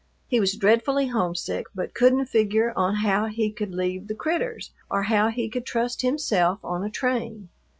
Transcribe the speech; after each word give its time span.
He 0.27 0.39
was 0.39 0.55
dreadfully 0.57 1.09
homesick, 1.09 1.67
but 1.75 1.93
couldn't 1.93 2.25
figure 2.25 2.73
on 2.75 2.95
how 2.95 3.27
he 3.27 3.51
could 3.51 3.69
leave 3.71 4.07
the 4.07 4.15
"critters," 4.15 4.71
or 4.89 5.03
how 5.03 5.27
he 5.27 5.47
could 5.47 5.63
trust 5.67 6.01
himself 6.01 6.57
on 6.63 6.83
a 6.83 6.89
train. 6.89 7.49